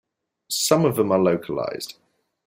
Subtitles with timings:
[0.49, 1.97] Some of them are localized.